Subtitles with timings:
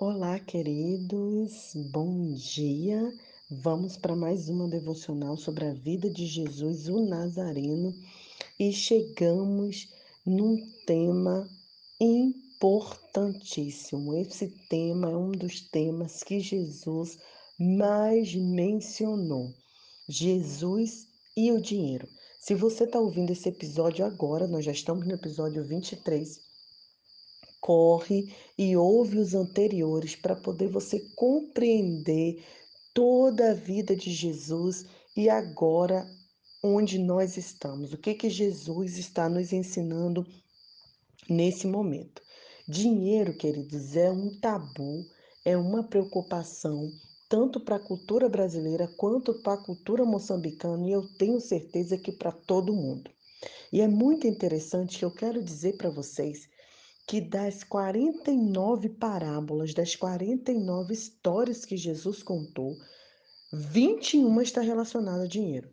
[0.00, 3.12] Olá, queridos, bom dia.
[3.50, 7.92] Vamos para mais uma devocional sobre a vida de Jesus, o Nazareno,
[8.60, 9.88] e chegamos
[10.24, 10.56] num
[10.86, 11.50] tema
[12.00, 14.14] importantíssimo.
[14.14, 17.18] Esse tema é um dos temas que Jesus
[17.58, 19.52] mais mencionou:
[20.08, 22.08] Jesus e o dinheiro.
[22.38, 26.47] Se você está ouvindo esse episódio agora, nós já estamos no episódio 23
[27.60, 32.44] corre e ouve os anteriores para poder você compreender
[32.94, 36.06] toda a vida de Jesus e agora
[36.62, 37.92] onde nós estamos.
[37.92, 40.26] O que que Jesus está nos ensinando
[41.28, 42.22] nesse momento?
[42.66, 45.06] Dinheiro, queridos, é um tabu,
[45.44, 46.90] é uma preocupação
[47.28, 52.10] tanto para a cultura brasileira quanto para a cultura moçambicana, e eu tenho certeza que
[52.10, 53.10] para todo mundo.
[53.72, 56.48] E é muito interessante que eu quero dizer para vocês
[57.08, 62.76] que das 49 parábolas, das 49 histórias que Jesus contou,
[63.50, 65.70] 21 está relacionada a dinheiro.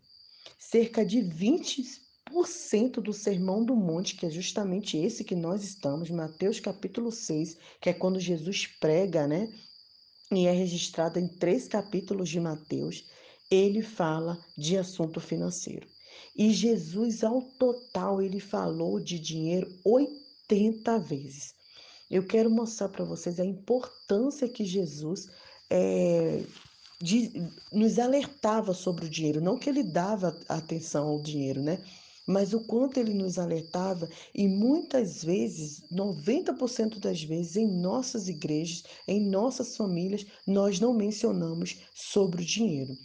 [0.57, 6.61] Cerca de 20% do Sermão do Monte, que é justamente esse que nós estamos, Mateus
[6.61, 9.51] capítulo 6, que é quando Jesus prega, né?
[10.31, 13.09] E é registrado em três capítulos de Mateus,
[13.51, 15.85] ele fala de assunto financeiro.
[16.33, 21.55] E Jesus, ao total, ele falou de dinheiro 80 80 vezes.
[22.09, 25.27] Eu quero mostrar para vocês a importância que Jesus
[25.69, 26.43] é,
[27.01, 29.41] de, nos alertava sobre o dinheiro.
[29.41, 31.79] Não que ele dava atenção ao dinheiro, né?
[32.27, 38.83] Mas o quanto ele nos alertava, e muitas vezes, 90% das vezes, em nossas igrejas,
[39.07, 42.97] em nossas famílias, nós não mencionamos sobre o dinheiro.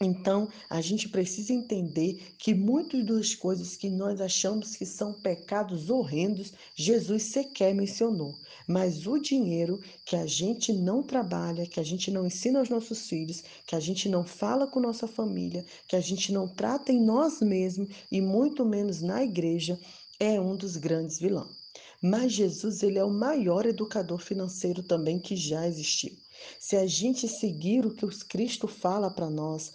[0.00, 5.90] Então, a gente precisa entender que muitas das coisas que nós achamos que são pecados
[5.90, 8.38] horrendos, Jesus sequer mencionou.
[8.64, 13.08] Mas o dinheiro que a gente não trabalha, que a gente não ensina aos nossos
[13.08, 17.00] filhos, que a gente não fala com nossa família, que a gente não trata em
[17.04, 19.76] nós mesmos e muito menos na igreja,
[20.20, 21.56] é um dos grandes vilões.
[22.00, 26.16] Mas Jesus, ele é o maior educador financeiro também que já existiu.
[26.58, 29.72] Se a gente seguir o que o Cristo fala para nós,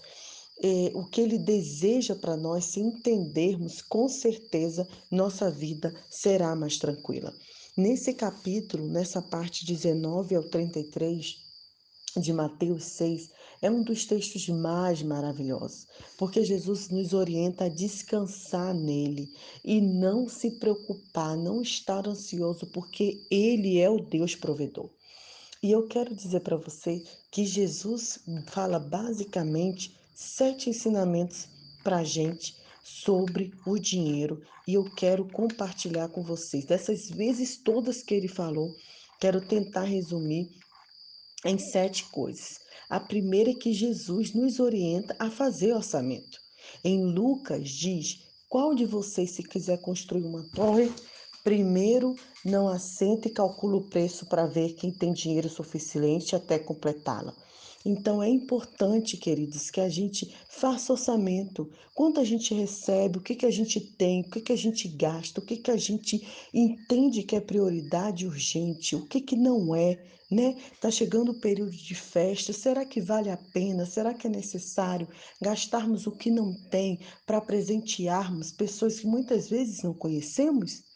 [0.62, 6.78] é, o que ele deseja para nós, se entendermos, com certeza nossa vida será mais
[6.78, 7.34] tranquila.
[7.76, 11.44] Nesse capítulo, nessa parte 19 ao 33,
[12.16, 13.32] de Mateus 6
[13.62, 15.88] é um dos textos mais maravilhosos,
[16.18, 19.32] porque Jesus nos orienta a descansar nele
[19.64, 24.90] e não se preocupar, não estar ansioso, porque ele é o Deus provedor.
[25.64, 27.02] E eu quero dizer para você
[27.32, 31.48] que Jesus fala basicamente sete ensinamentos
[31.82, 36.66] para a gente sobre o dinheiro e eu quero compartilhar com vocês.
[36.66, 38.76] Dessas vezes todas que ele falou,
[39.22, 40.50] quero tentar resumir
[41.46, 42.60] em sete coisas.
[42.90, 46.40] A primeira é que Jesus nos orienta a fazer orçamento.
[46.84, 48.20] Em Lucas diz:
[48.50, 50.92] qual de vocês, se quiser construir uma torre,
[51.44, 52.16] Primeiro,
[52.46, 57.36] não assenta e calcula o preço para ver quem tem dinheiro suficiente até completá-la.
[57.86, 61.70] Então é importante, queridos, que a gente faça orçamento.
[61.94, 64.88] Quanto a gente recebe, o que, que a gente tem, o que, que a gente
[64.88, 69.76] gasta, o que, que a gente entende que é prioridade urgente, o que, que não
[69.76, 70.56] é, né?
[70.80, 73.86] Tá chegando o período de festa, será que vale a pena?
[73.86, 75.10] Será que é necessário
[75.42, 80.93] gastarmos o que não tem para presentearmos pessoas que muitas vezes não conhecemos?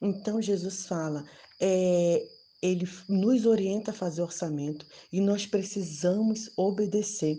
[0.00, 1.24] Então Jesus fala,
[1.60, 2.26] é,
[2.62, 7.36] ele nos orienta a fazer orçamento e nós precisamos obedecer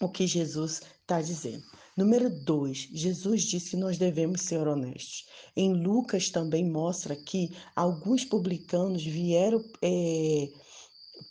[0.00, 1.64] o que Jesus está dizendo.
[1.96, 5.26] Número dois, Jesus disse que nós devemos ser honestos.
[5.56, 10.48] Em Lucas também mostra que alguns publicanos vieram é,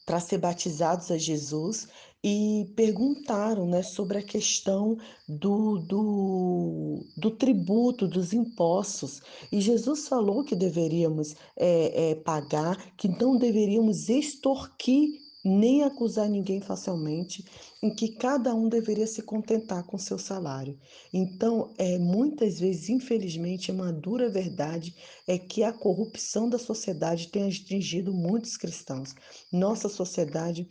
[0.06, 1.88] para ser batizados a Jesus
[2.24, 4.98] e perguntaram né, sobre a questão
[5.28, 9.22] do, do, do tributo, dos impostos.
[9.52, 16.62] E Jesus falou que deveríamos é, é, pagar, que não deveríamos extorquir nem acusar ninguém
[16.62, 17.44] facilmente,
[17.82, 20.80] em que cada um deveria se contentar com seu salário.
[21.12, 24.96] Então, é, muitas vezes, infelizmente, uma dura verdade
[25.28, 29.14] é que a corrupção da sociedade tem atingido muitos cristãos.
[29.52, 30.70] Nossa sociedade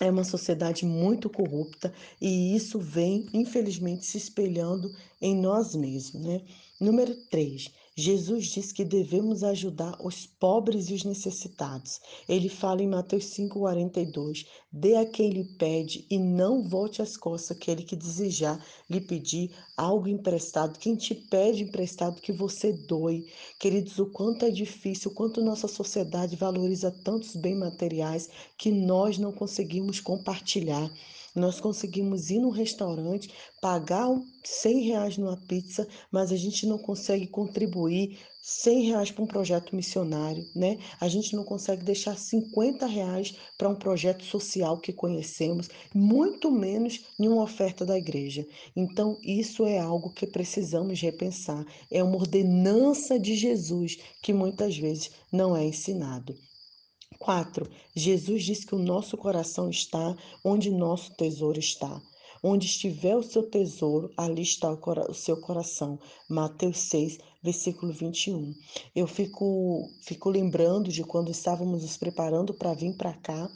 [0.00, 4.90] é uma sociedade muito corrupta e isso vem, infelizmente, se espelhando
[5.22, 6.22] em nós mesmos.
[6.22, 6.42] Né?
[6.80, 7.70] Número 3.
[7.94, 12.00] Jesus diz que devemos ajudar os pobres e os necessitados.
[12.26, 17.54] Ele fala em Mateus 5,42: Dê a quem lhe pede e não volte as costas,
[17.54, 20.78] aquele que desejar lhe pedir algo emprestado.
[20.78, 23.26] Quem te pede emprestado, que você doe.
[23.60, 29.18] Queridos, o quanto é difícil, o quanto nossa sociedade valoriza tantos bens materiais que nós
[29.18, 30.90] não conseguimos compartilhar.
[31.34, 34.08] Nós conseguimos ir no restaurante, pagar
[34.44, 39.74] 100 reais numa pizza, mas a gente não consegue contribuir 100 reais para um projeto
[39.74, 40.76] missionário, né?
[41.00, 47.06] A gente não consegue deixar 50 reais para um projeto social que conhecemos, muito menos
[47.18, 48.44] em uma oferta da igreja.
[48.76, 51.64] Então, isso é algo que precisamos repensar.
[51.90, 56.34] É uma ordenança de Jesus que muitas vezes não é ensinado.
[57.18, 57.68] 4.
[57.94, 62.00] Jesus diz que o nosso coração está onde nosso tesouro está.
[62.42, 65.98] Onde estiver o seu tesouro, ali está o, seu coração.
[66.28, 68.52] Mateus 6, versículo 21.
[68.96, 73.48] Eu fico, fico lembrando de quando estávamos nos preparando para vir para cá.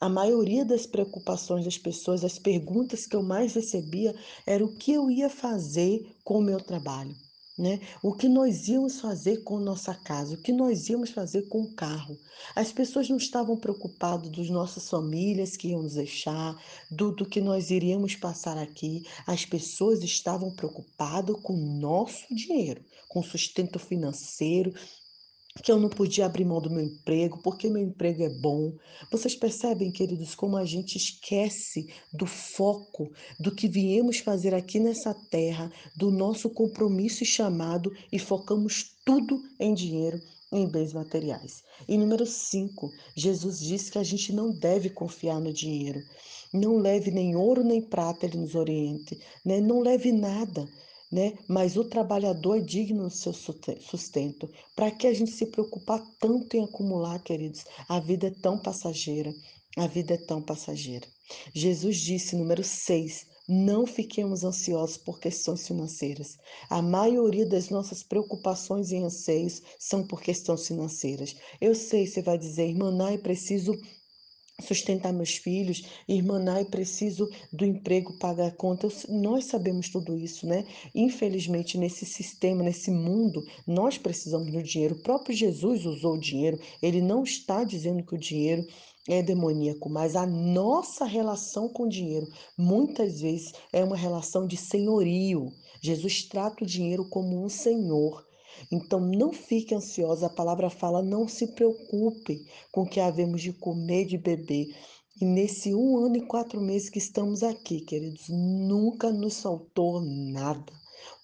[0.00, 4.12] A maioria das preocupações das pessoas, as perguntas que eu mais recebia,
[4.44, 7.14] era o que eu ia fazer com o meu trabalho.
[7.62, 7.78] Né?
[8.02, 11.72] O que nós íamos fazer com nossa casa, o que nós íamos fazer com o
[11.72, 12.18] carro.
[12.56, 16.60] As pessoas não estavam preocupadas dos nossas famílias que iam nos deixar,
[16.90, 19.04] do, do que nós iríamos passar aqui.
[19.24, 24.74] As pessoas estavam preocupadas com o nosso dinheiro, com sustento financeiro,
[25.60, 28.72] que eu não podia abrir mão do meu emprego, porque meu emprego é bom.
[29.10, 35.12] Vocês percebem, queridos, como a gente esquece do foco do que viemos fazer aqui nessa
[35.30, 40.18] terra, do nosso compromisso e chamado e focamos tudo em dinheiro,
[40.50, 41.62] em bens materiais.
[41.86, 46.00] E número 5, Jesus diz que a gente não deve confiar no dinheiro.
[46.52, 49.60] Não leve nem ouro nem prata, ele nos oriente, né?
[49.60, 50.66] Não leve nada
[51.12, 51.34] né?
[51.46, 54.50] Mas o trabalhador é digno do seu sustento.
[54.74, 57.66] Para que a gente se preocupar tanto em acumular, queridos?
[57.86, 59.34] A vida é tão passageira.
[59.76, 61.06] A vida é tão passageira.
[61.54, 66.38] Jesus disse, número 6, não fiquemos ansiosos por questões financeiras.
[66.70, 71.36] A maioria das nossas preocupações e anseios são por questões financeiras.
[71.60, 73.78] Eu sei, você vai dizer, irmã Nai, preciso
[74.62, 78.88] sustentar meus filhos, irmanar e preciso do emprego, pagar a conta.
[79.08, 80.64] nós sabemos tudo isso, né?
[80.94, 84.94] Infelizmente, nesse sistema, nesse mundo, nós precisamos do dinheiro.
[84.94, 86.58] O próprio Jesus usou o dinheiro.
[86.82, 88.66] Ele não está dizendo que o dinheiro
[89.08, 94.56] é demoníaco, mas a nossa relação com o dinheiro muitas vezes é uma relação de
[94.56, 95.52] senhorio.
[95.80, 98.24] Jesus trata o dinheiro como um senhor.
[98.70, 103.52] Então não fique ansiosa, a palavra fala, não se preocupe com o que havemos de
[103.52, 104.74] comer, de beber.
[105.20, 110.72] E nesse um ano e quatro meses que estamos aqui, queridos, nunca nos faltou nada,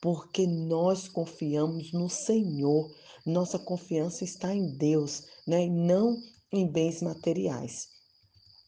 [0.01, 2.95] porque nós confiamos no Senhor.
[3.25, 5.65] Nossa confiança está em Deus, né?
[5.65, 6.17] E não
[6.53, 7.89] em bens materiais.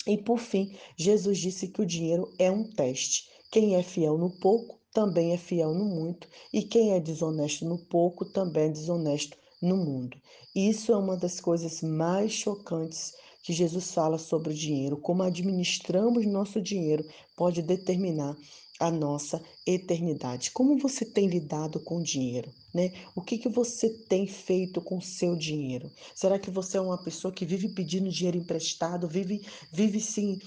[0.07, 3.29] E por fim, Jesus disse que o dinheiro é um teste.
[3.53, 7.79] Quem é fiel no pouco também é fiel no muito, e quem é desonesto no
[7.79, 10.17] pouco também é desonesto no mundo.
[10.55, 14.97] Isso é uma das coisas mais chocantes que Jesus fala sobre o dinheiro.
[14.97, 17.05] Como administramos nosso dinheiro
[17.37, 18.37] pode determinar
[18.81, 20.51] a nossa eternidade.
[20.51, 22.51] Como você tem lidado com o dinheiro?
[22.73, 22.93] Né?
[23.15, 25.91] O que, que você tem feito com o seu dinheiro?
[26.15, 30.39] Será que você é uma pessoa que vive pedindo dinheiro emprestado, vive, vive sim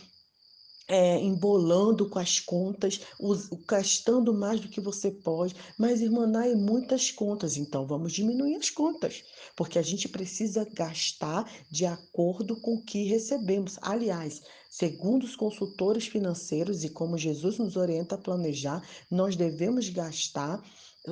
[0.87, 2.99] é, embolando com as contas,
[3.67, 5.55] gastando mais do que você pode.
[5.77, 9.23] Mas, irmã Nai, muitas contas, então vamos diminuir as contas,
[9.55, 13.77] porque a gente precisa gastar de acordo com o que recebemos.
[13.81, 20.61] Aliás, segundo os consultores financeiros e como Jesus nos orienta a planejar, nós devemos gastar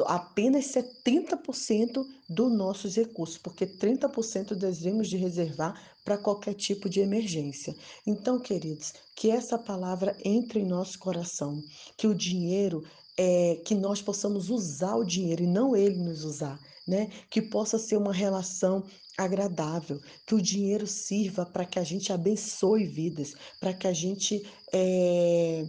[0.06, 7.76] apenas 70% dos nossos recursos, porque 30% devemos de reservar para qualquer tipo de emergência.
[8.08, 11.62] Então, queridos, que essa palavra entre em nosso coração,
[11.98, 12.84] que o dinheiro
[13.18, 17.10] é, que nós possamos usar o dinheiro e não ele nos usar, né?
[17.30, 18.84] Que possa ser uma relação
[19.18, 24.42] agradável, que o dinheiro sirva para que a gente abençoe vidas, para que a gente
[24.74, 25.68] é,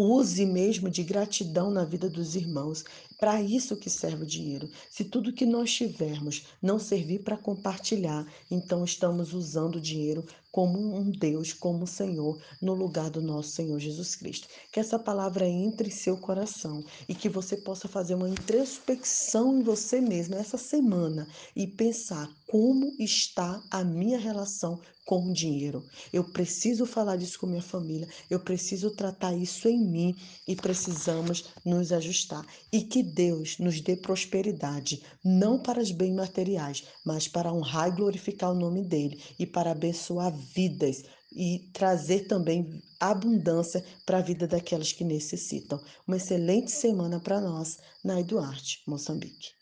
[0.00, 2.84] use mesmo de gratidão na vida dos irmãos.
[3.18, 4.70] Para isso que serve o dinheiro.
[4.88, 10.78] Se tudo que nós tivermos não servir para compartilhar, então estamos usando o dinheiro como
[10.96, 14.48] um Deus, como um Senhor, no lugar do nosso Senhor Jesus Cristo.
[14.72, 19.62] Que essa palavra entre em seu coração e que você possa fazer uma introspecção em
[19.62, 25.86] você mesmo essa semana e pensar como está a minha relação com o dinheiro.
[26.12, 30.14] Eu preciso falar disso com minha família, eu preciso tratar isso em mim
[30.46, 32.44] e precisamos nos ajustar.
[32.70, 37.96] E que Deus nos dê prosperidade, não para os bens materiais, mas para honrar e
[37.96, 44.46] glorificar o nome dele e para abençoar vidas e trazer também abundância para a vida
[44.46, 45.80] daquelas que necessitam.
[46.06, 49.57] Uma excelente semana para nós, na Eduarte, Moçambique.